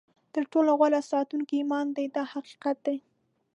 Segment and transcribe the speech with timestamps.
[0.33, 2.97] تر ټولو غوره ساتونکی ایمان دی دا حقیقت دی.